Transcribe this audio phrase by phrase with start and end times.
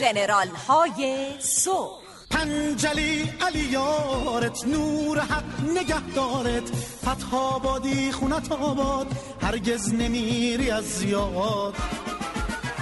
[0.00, 2.00] ژنرال های سرخ
[2.30, 6.70] پنجلی علی یارت نور حق نگهدارت
[7.06, 9.06] فتح آبادی خونت آباد
[9.42, 11.74] هرگز نمیری از زیاد.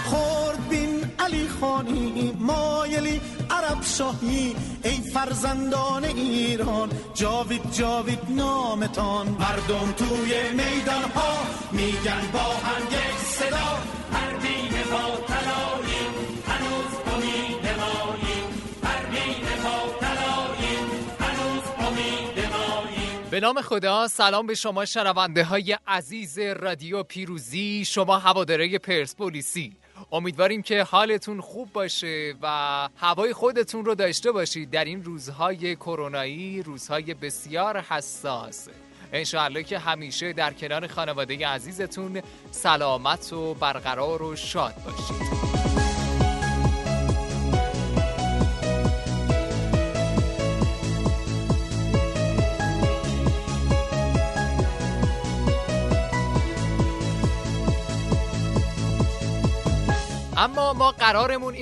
[0.05, 4.57] خورد بین علی خانی مایلی عرب شاهی.
[4.85, 9.29] ای فرزندان ایران جاوید جاوید نامتان.
[9.29, 11.39] مردم توی میدان ها
[11.73, 12.98] میگن با هم
[23.39, 29.77] به نام خدا سلام به شما شنونده های عزیز رادیو پیروزی شما هواداره پرسپولیسی.
[30.13, 36.63] امیدواریم که حالتون خوب باشه و هوای خودتون رو داشته باشید در این روزهای کرونایی
[36.63, 38.69] روزهای بسیار حساس.
[39.13, 45.38] انشاءالله که همیشه در کنار خانواده عزیزتون سلامت و برقرار و شاد باشید.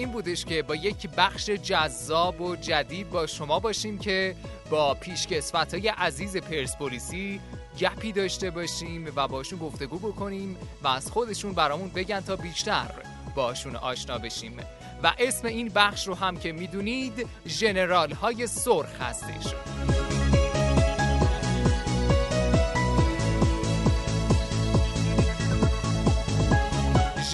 [0.07, 4.37] این بودش که با یک بخش جذاب و جدید با شما باشیم که
[4.71, 7.41] با پیشکسوت های عزیز پرسپولیسی
[7.81, 12.91] گپی داشته باشیم و باشون گفتگو بکنیم و از خودشون برامون بگن تا بیشتر
[13.35, 14.57] باشون آشنا بشیم.
[15.03, 19.55] و اسم این بخش رو هم که می‌دونید ژنرال های سرخ هستش.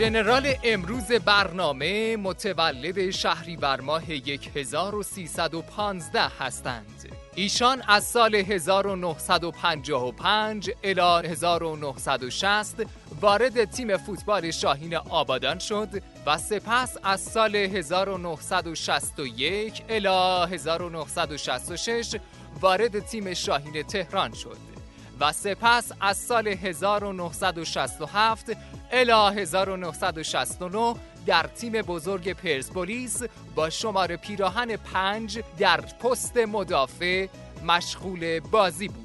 [0.02, 7.16] ژنرال امروز برنامه متولد شهریور ماه 1315 هستند.
[7.34, 12.86] ایشان از سال 1955 الی 1960
[13.20, 15.88] وارد تیم فوتبال شاهین آبادان شد
[16.26, 22.16] و سپس از سال 1961 الی 1966
[22.60, 24.71] وارد تیم شاهین تهران شد.
[25.20, 28.46] و سپس از سال 1967
[28.92, 30.94] الی 1969
[31.26, 33.22] در تیم بزرگ پرسپولیس
[33.54, 37.26] با شماره پیراهن پنج در پست مدافع
[37.66, 39.02] مشغول بازی بود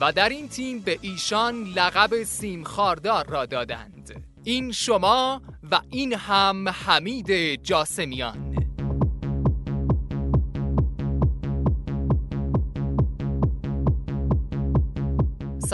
[0.00, 4.24] و در این تیم به ایشان لقب سیم خاردار را دادند.
[4.44, 8.63] این شما و این هم حمید جاسمیان.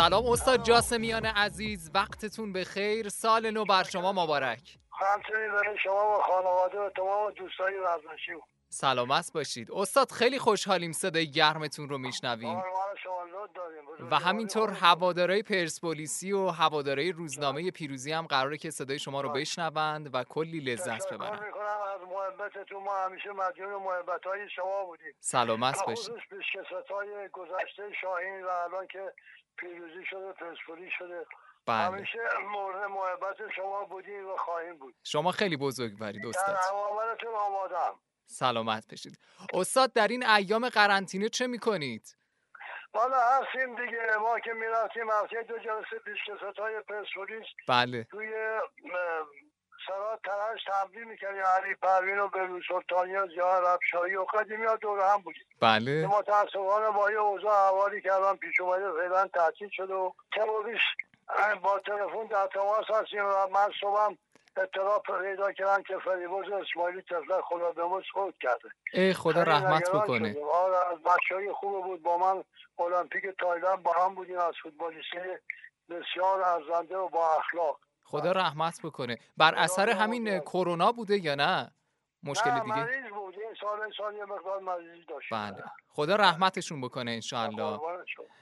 [0.01, 4.79] سلام استاد جاسمیان عزیز وقتتون به خیر سال نو بر شما مبارک.
[4.93, 8.33] همچنین برای شما و خانواده و تمام دوستای ورزشی
[8.69, 9.73] سلامت باشید.
[9.73, 12.63] استاد خیلی خوشحالیم صدای گرمتون رو میشنویم.
[14.11, 20.15] و همینطور هوادارای پرسپولیسی و هوادارای روزنامه پیروزی هم قراره که صدای شما رو بشنوند
[20.15, 22.83] و کلی لذت ببرن از محبتتون.
[22.83, 25.15] ما همیشه مدیون محبت های شما بودیم.
[25.21, 26.15] سلامت باشید.
[26.91, 29.13] های گذشته شاهین و الان که
[29.61, 31.27] پیروزی شده پرسپولیس شده.
[31.67, 31.77] بله.
[31.77, 32.19] همیشه
[32.51, 34.95] مورد محبت شما بودیم و خواهیم بود.
[35.05, 37.95] شما خیلی بزرگوارید استاد در آمادم.
[38.27, 39.19] سلامت بشید.
[39.55, 42.17] استاد در این ایام قرنطینه چه می‌کنید؟
[42.95, 44.17] حالا هستیم دیگه.
[44.21, 48.05] ما که می‌رفتیم هفته دو جلسه پیشکست های پرسپولیس بله.
[48.05, 48.33] توی
[49.87, 54.77] سرات ترش تمرین می‌کردیم علی پروین و بروز سلطانی و زیان رفشایی و قدیمی ها
[54.77, 56.07] دور هم بودیم بله.
[56.07, 60.83] متاسفانه با یه اوضاع حوالی الان پیش اومده فعلا تعطیل شده و تروریست
[61.63, 64.19] با تلفن در تماس هستیم و من صبحم
[64.57, 68.69] اطلاع پیدا کردم که فریبوز اسماعیلی تفله خدا به خود کرده.
[68.93, 72.03] ای خدا رحمت بکنه آره از بچه های خوب بود.
[72.03, 72.45] با من
[72.79, 75.19] المپیک تایلند با هم بودیم از فوتبالیستی
[75.91, 77.81] بسیار ارزنده و با اخلاق.
[78.11, 79.19] خدا رحمت بکنه.
[79.37, 81.71] بر اثر همین کرونا بوده یا نه؟
[82.23, 82.89] مشکل دیگه؟
[83.97, 84.61] سال یه مقدار
[85.09, 85.33] داشت.
[85.33, 85.65] بله.
[85.89, 87.81] خدا رحمتشون بکنه انشاءالله.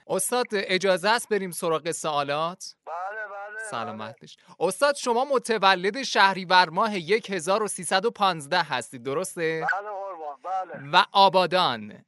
[0.07, 2.95] استاد اجازه است بریم سراغ سوالات؟ بله
[3.27, 4.15] بله سلامت
[4.59, 9.03] استاد شما متولد شهریور ماه 1315 هستید.
[9.03, 9.67] درسته؟
[10.43, 10.89] بله بله.
[10.93, 12.05] و آبادان.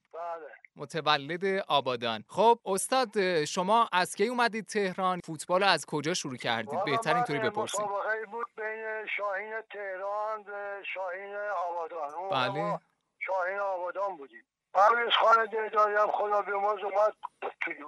[0.75, 2.23] متولد آبادان.
[2.27, 7.81] خب استاد شما از کی اومدید تهران؟ فوتبال از کجا شروع کردید؟ بهتر اینطوری بپرسید.
[7.81, 11.35] مسابقه بود بین شاهین تهران و شاهین
[11.69, 12.13] آبادان.
[12.13, 12.79] اون بله.
[13.19, 14.43] شاهین آبادان بودیم.
[14.73, 17.13] پرویز خان دیداری هم خدا بیامرز اومد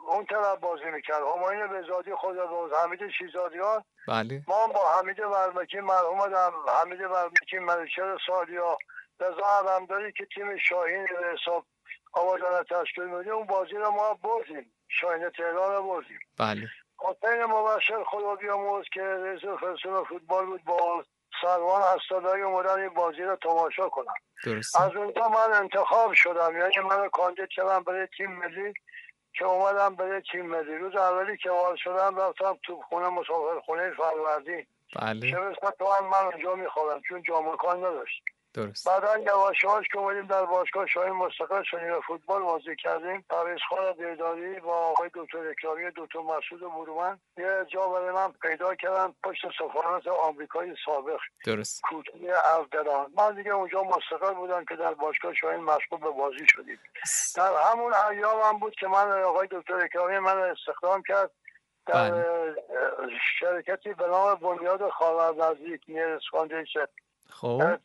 [0.08, 1.22] اون طرف بازی می‌کرد.
[1.36, 3.84] هماین بزادی خدا بیامرز حمید شیزادیان.
[4.08, 4.44] بله.
[4.48, 6.22] ما با حمید ورمکی مرحوم
[6.82, 8.78] حمید ورمکی ملکر سالیا.
[9.20, 11.66] رضا علمداری که تیم شاهین به حساب
[12.14, 14.74] آبادان تشکیل میدیم اون بازی رو ما بردیم.
[14.88, 16.20] شاهین تهران رو بردیم.
[16.40, 16.68] بله.
[17.00, 21.04] حسین مبشر خدا بیاموز که رئیس فدراسیون فوتبال بود با
[21.42, 24.14] سلمان هستادایی اومدن این بازی رو تماشا کنم
[24.46, 26.58] درست از اونجا من انتخاب شدم.
[26.58, 28.74] یعنی من کاندید کردم برای تیم ملی
[29.34, 30.78] که اومدم برای تیم ملی.
[30.78, 34.66] روز اولی که وارد شدم رفتم تو خونه مسافر خونه فروردین.
[34.96, 35.32] بله.
[35.32, 35.38] چه
[35.80, 38.24] تو من اونجا میخوابم چون جامکان نداشت.
[38.54, 38.88] درست.
[38.88, 43.94] بعدا یواش یواش که اومدیم در باشگاه شاهین مستقل شدیم فوتبال بازی کردیم پرویز خان
[43.94, 49.42] بیداری با آقای دکتر اکرامی دکتر مسعود برومن یه جا برای من پیدا کردن پشت
[49.60, 51.20] سفارت آمریکای سابق.
[51.46, 51.82] درست.
[51.82, 56.80] کوتنی اردلان من دیگه اونجا مستقل بودم که در باشگاه شاهین مشغول به بازی شدیم.
[57.36, 61.32] در همون ایام هم بود که من آقای دکتر اکرامی من استخدام کرد
[61.86, 62.56] در بله.
[63.40, 65.82] شرکتی به نام بنیاد خاور نزدیک
[66.32, 66.86] فاندیشن
[67.30, 67.80] خب.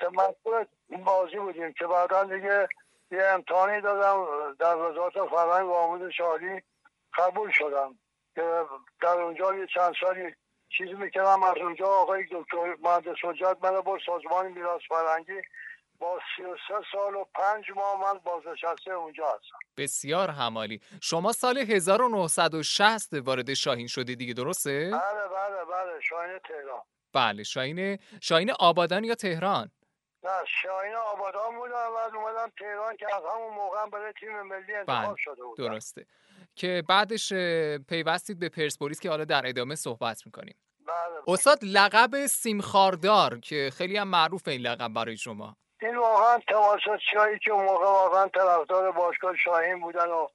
[0.88, 2.68] این بازی بودیم که بعدا دیگه
[3.10, 4.26] یه امتحانی دادم
[4.58, 6.62] در وزارت فرهنگ و آموزش شالی
[7.18, 7.98] قبول شدم.
[8.34, 8.64] که
[9.02, 10.34] در اونجا یه چند سالی
[10.68, 15.42] چیزی می‌کردم از اونجا آقای دکتر مهندس حجت من با سازمان میراث فرهنگی.
[16.00, 19.58] با 33 سال و پنج ماه من بازنشسته اونجا هستم.
[19.76, 20.80] بسیار همالی.
[21.02, 26.82] شما سال 1960 وارد شاهین شدی دیگه درسته؟ بله بله بله شاهین تهران.
[27.12, 29.70] بله شاهین شاهین آبادان یا تهران؟
[30.22, 30.30] نه
[30.62, 35.06] شاهین آبادان بودم و اومدم تهران که از همون موقع هم برای تیم ملی انتخاب
[35.06, 35.68] بله شده بودم.
[35.68, 36.06] درسته.
[36.56, 37.32] که بعدش
[37.88, 40.54] پیوستید به پرسپولیس که حالا در ادامه صحبت می‌کنیم.
[40.86, 45.56] بله استاد لقب سیمخاردار که خیلی هم معروف این لقب برای شما.
[45.82, 50.28] این واقعا تماشاچیایی که موقع واقعا طرفدار باشگاه شاهین بودن و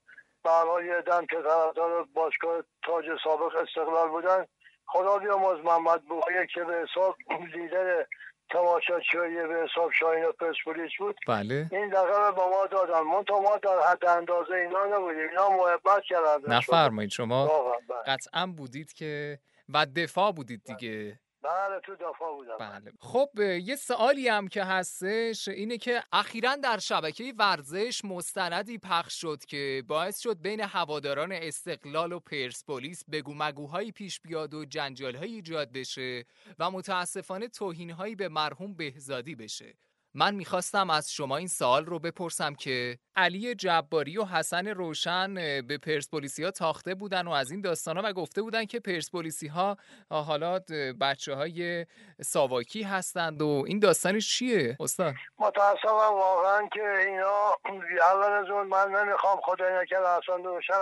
[0.44, 4.46] برای یه دم که طرفدار باشگاه تاج سابق استقلال بودن
[4.86, 7.16] خدا بیامرز محمد بوقیه که به حساب
[7.56, 8.06] لیدر
[8.50, 11.16] تماشاچیایی به حساب شاهین پرسپولیس بود.
[11.28, 11.70] بله.
[11.72, 13.02] این لقب به ما دادن.
[13.02, 15.30] من تا ما در حد اندازه اینا نبودیم.
[15.30, 16.54] اینا محبت کردن.
[16.54, 17.48] نفرمایید شما.
[17.90, 17.98] بله.
[18.08, 19.40] قطعا بودید که
[19.70, 21.20] و دفاع بودید دیگه.
[21.44, 22.94] بله تو دفاع بودم بله.
[23.00, 29.46] خب یه سوالی هم که هستش اینه که اخیرا در شبکه ورزش مستندی پخش شد
[29.48, 35.72] که باعث شد بین هواداران استقلال و پرسپولیس بگو مگوهایی پیش بیاد و جنجالهایی ایجاد
[35.72, 36.26] بشه
[36.60, 39.74] و متاسفانه توهینهایی به مرحوم بهزادی بشه.
[40.16, 45.34] من می‌خواستم از شما این سوال رو بپرسم که علی جباری و حسن روشن
[45.68, 49.48] به پرسپولیسی ها تاخته بودن و از این داستان ها و گفته بودن که پرسپولیسی
[49.48, 49.78] ها
[50.10, 50.60] حالا
[51.02, 51.86] بچه های
[52.22, 55.14] ساواکی هستند و این داستانش چیه؟ استاد.
[55.38, 60.74] متاسفم واقعا که اینا اون من نمی‌خوام خدای نکرد حسن روشن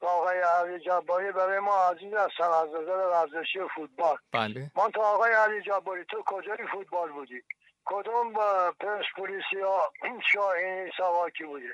[0.00, 4.16] آقای علی جباری برای ما عزیز هستن از نظر ورزشی فوتبال.
[4.32, 4.70] بله.
[4.76, 7.42] من تا آقای علی جباری تو کجای فوتبال بودی؟
[7.86, 9.92] کدوم با پرسپولیسی ها
[10.32, 11.66] شاهینی سواکی بودی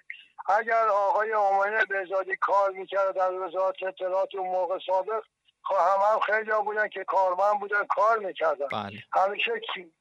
[0.46, 5.22] اگر آقای آمینه بهزادی کار می‌کرد در وزارت اطلاعات اون موقع سابق
[5.64, 8.66] خب هم هم خیلی ها بودن که کارمند بودن کار می‌کردن.
[8.72, 9.02] بله.
[9.12, 9.52] همیشه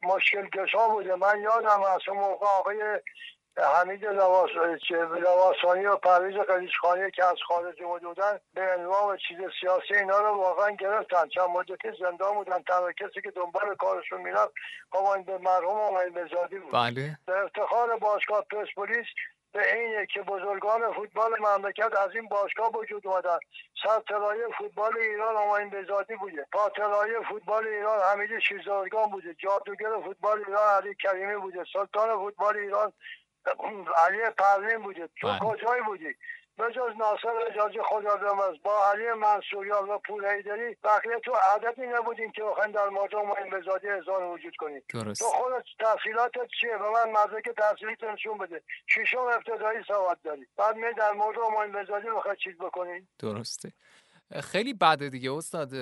[0.03, 1.15] مشکل کشا بوده.
[1.15, 2.99] من یادم از اون موقع آقای
[3.57, 10.19] حمید لواسانی و پرویز قلیچخانی که از خارج اومده بودن به عنوان چیز سیاسی اینا
[10.19, 11.27] رو واقعا گرفتن.
[11.27, 14.53] چند مدتی زندان بودن تنها کسی که دنبال کارشون می‌رفت
[15.25, 16.73] به مرحوم آقای بزادی بود.
[16.73, 17.17] بله.
[17.25, 19.05] به افتخار باشگاه پرسپولیس
[19.53, 23.39] به اینه که بزرگان فوتبال مملکت از این باشگاه وجود اومدن.
[23.83, 26.45] سر طلایه فوتبال ایران آمین بزادی بوده.
[26.53, 29.33] پا طلایه فوتبال ایران حمید شیرزادگان بوده.
[29.33, 31.63] جادوگر فوتبال ایران علی کریمی بوده.
[31.73, 32.93] سلطان فوتبال ایران
[33.97, 35.09] علی پروین بوده.
[35.21, 35.39] تو بله.
[35.39, 36.15] کجای بودی؟
[36.57, 41.87] به جز ناصر اجازه خدا بیامرز با علی منصوریان و پور حیدری بقیه تو عددی
[41.87, 46.89] نبودین که بخواین در مورد آمین بزادی اظهار وجود کنید تو خودت تحصیلاتت چیه؟ به
[46.89, 48.61] من مدرک تحصیلیت نشون بده.
[48.87, 50.47] ششم ابتدایی سواد داری.
[50.57, 53.71] بعد می در مورد آمین بزادی بخواد چیز بکنی؟ درسته.
[54.39, 55.73] خیلی بده دیگه استاد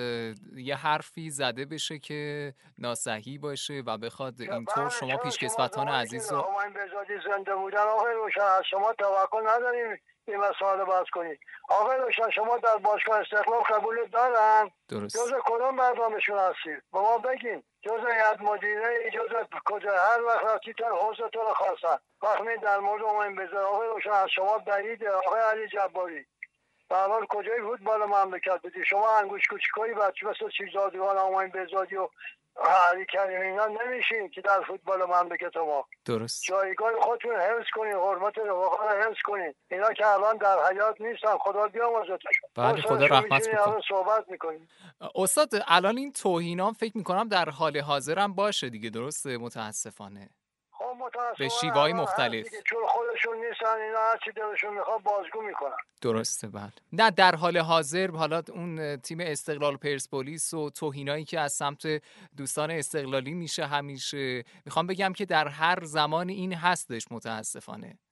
[0.56, 6.38] یه حرفی زده بشه که ناسحی باشه و بخواد اینطور بله، شما پیشکسوتان عزیز رو
[6.38, 9.96] آمین بزادی زنده بودن آقای روشن از شما توقع نداریم
[10.28, 11.40] این مسائل بحث کنید.
[11.68, 15.16] آقای روشن شما در باشگاه استقلال قبول دارن؟ درست.
[15.16, 17.62] جز کدام برنامهشون هستید؟ به ما بگین.
[17.82, 21.96] جز هیئت مدیره جز کجا؟ هر وقت تر حوزتون رو خواستن.
[22.22, 25.10] وقت در مورد اومین بزن آقای روشن از شما بعیده.
[25.10, 26.26] آقای علی جباری.
[26.90, 32.08] به حال کجای فوتبال مملکت بودی؟ شما انگوش کوچیکایی بچه مثل چیزادگان آمین بزادی و
[32.90, 35.84] علی کریمی اینا نمیشین که در فوتبال مملکت ما.
[36.04, 36.42] درست.
[36.44, 39.54] جایگاه خودتون حفظ کنین حرمت رفقا رو حفظ کنین.
[39.70, 42.50] اینا که الان در حیات نیستن خدا بیامرزتشون.
[42.56, 43.80] بله، خدا رحمت بکنه.
[43.88, 44.68] صحبت می‌کنین.
[45.14, 50.30] استاد الان این توهینام فکر می‌کنم در حال حاضرم باشه دیگه درسته؟ متاسفانه.
[51.38, 52.46] به شیوهای مختلف.
[52.64, 55.76] چون خودشون نیستن اینا هر چی دلشون می‌خواد بازگو می‌کنن.
[56.02, 56.72] درسته بله.
[56.92, 62.02] نه در حال حاضر حالا اون تیم استقلال پرسپولیس و توهینایی که از سمت
[62.36, 64.44] دوستان استقلالی میشه همیشه.
[64.64, 67.88] می‌خوام بگم که در هر زمان این هستش متاسفانه.
[67.88, 68.09] خب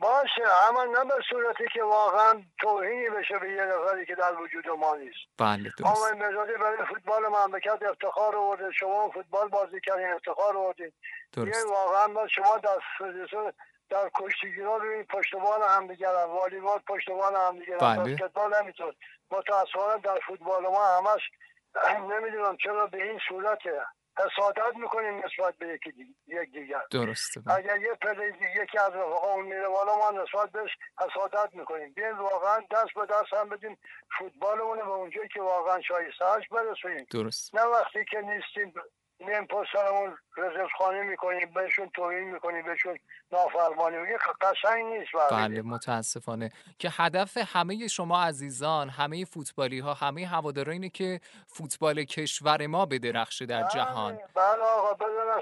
[0.00, 4.68] باشه اما نه به صورتی که واقعا توهینی بشه به یه نفری که در وجود
[4.68, 5.18] ما نیست.
[5.38, 5.86] بله درست.
[5.86, 10.92] آقای مزادی برای فوتبال مملکت افتخار آورده شما فوتبال بازی کردین افتخار آوردین.
[11.32, 11.58] درست.
[11.58, 13.52] یه واقعا شما در فدراسیون
[13.90, 18.14] در کشتیگیرا روی پشتبان هم دیگرن والیبال پشتبان هم دیگرن بله.
[18.14, 18.94] بسکتبال همینطور
[19.30, 21.30] متاسفانه در فوتبال ما همش
[22.12, 23.82] نمی‌دونم چرا به این صورته.
[24.18, 26.82] حسادت می‌کنیم نسبت به یکی دیگر یک دیگر.
[26.90, 27.40] درسته.
[27.46, 27.98] اگر یه
[28.32, 31.92] دیگه یکی از رفقامون میره بالا ما نسبت بهش حسادت می‌کنیم.
[31.92, 33.78] بیاین واقعا دست به دست هم بدیم
[34.18, 37.06] فوتبالمون به اونجایی که واقعا شایستهاش برسونیم.
[37.10, 37.54] درست.
[37.54, 38.74] نه وقتی که نیستیم
[39.20, 42.98] میم پسترمون رزرو خانه می‌کنیم بهشون توهین می‌کنیم بهشون
[43.32, 46.50] نافرمانی میگه قشنگ نیست بله متاسفانه.
[46.78, 52.86] که هدف همه شما عزیزان همه فوتبالی ها همه هوادارا اینه که فوتبال کشور ما
[52.86, 54.12] بدرخشه در جهان.
[54.12, 54.96] بله بله آقا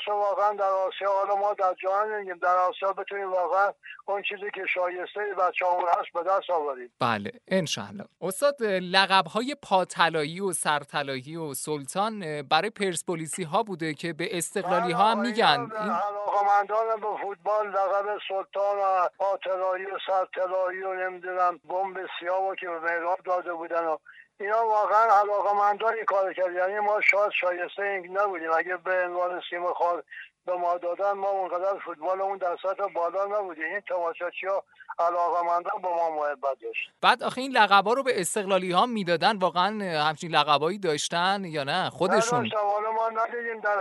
[0.04, 3.73] شما واقعا در آسیا حالا ما در جهان نگیم در آسیا بتونیم واقعا
[4.06, 5.66] اون چیزی که شایسته بچه
[5.99, 6.90] هست به دست آوریم.
[7.00, 14.13] بله انشالله استاد لقب های پاتلایی و سرطلایی و سلطان برای پرسپولیسی ها بوده که
[14.13, 15.61] به استقلالی ها هم میگن.
[15.61, 22.55] این علاقمندان به فوتبال لقب سلطان و پاتلایی و سرطلایی و نمی‌دونم بمب سیاه و
[22.55, 23.97] که به مهراب داده بودن و
[24.41, 28.53] اینا واقعا علاقمندان این کار کرد یعنی ما شاید شایسته این نبودیم.
[28.53, 30.03] اگه به عنوان سیم خال
[30.49, 33.64] به ما دادن ما اونقدر فوتبالمون در سطح بالا نبودیم.
[33.64, 34.64] این تماشاچی ها
[34.99, 39.71] علاقمندان با ما محبت داشت بعد آخه این لقبا رو به استقلالی ها می‌دادن واقعا
[40.09, 42.50] همچین لقبایی داشتن یا نه؟ خودشون.
[42.75, 43.78] حالا ما ندیدیم در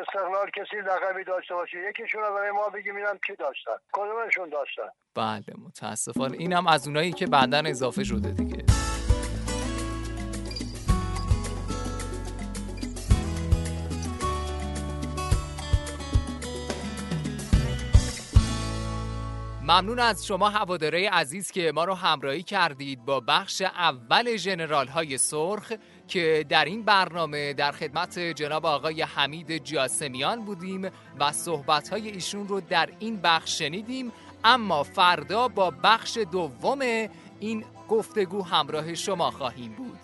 [0.00, 1.78] استقلال, کسی لقبی داشته باشه.
[1.88, 6.36] یکیشون رو برای ما بگیم اینم کی داشتن؟ کدومشون داشتن؟ بله متاسفانه.
[6.38, 8.64] اینم از اونایی که بعدا اضافه شده دیگه.
[19.74, 25.18] ممنون از شما هواداره عزیز که ما رو همراهی کردید با بخش اول جنرال های
[25.18, 25.72] سرخ
[26.08, 30.90] که در این برنامه در خدمت جناب آقای حمید جاسمیان بودیم
[31.20, 34.12] و صحبت های ایشون رو در این بخش شنیدیم.
[34.44, 37.08] اما فردا با بخش دوم
[37.40, 40.00] این گفتگو همراه شما خواهیم بود.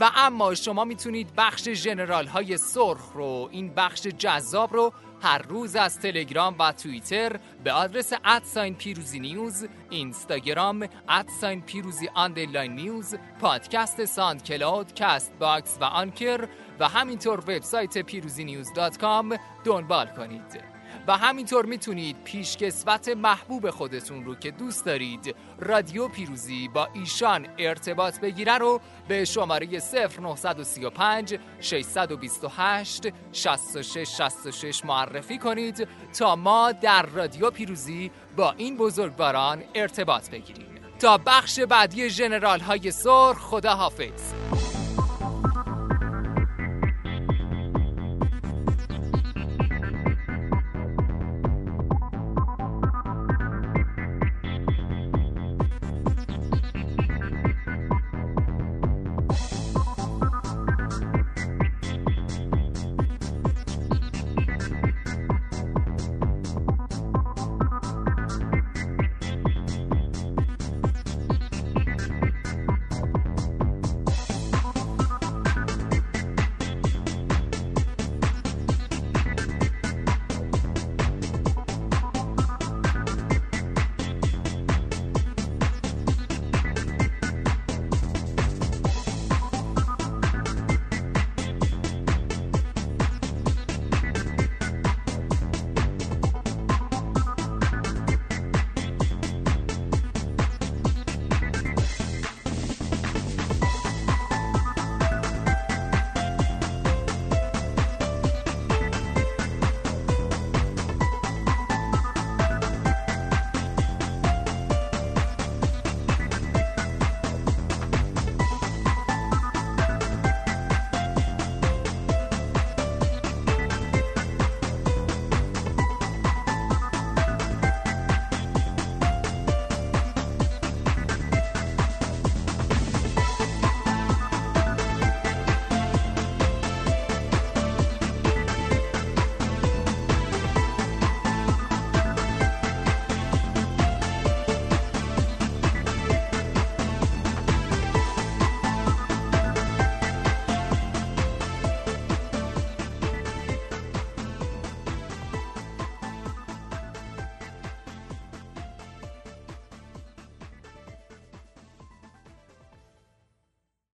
[0.00, 5.76] و اما شما می‌تونید بخش ژنرال های سرخ رو این بخش جذاب رو هر روز
[5.76, 12.74] از تلگرام و توییتر به آدرس at sign پیروزی news اینستاگرام at sign پیروزی underline
[12.74, 16.48] news پادکست SoundCloud Castbox و Anchor
[16.80, 20.77] و همینطور وبسایت پیروزی نیوز دات کام دنبال کنید.
[21.08, 28.20] و همینطور می‌تونید پیشکسوت محبوب خودتون رو که دوست دارید رادیو پیروزی با ایشان ارتباط
[28.20, 35.88] بگیره رو به شماره 0935 628 66 66 معرفی کنید
[36.18, 40.68] تا ما در رادیو پیروزی با این بزرگواران ارتباط بگیریم.
[40.98, 44.32] تا بخش بعدی جنرال های سرخ خدا حافظ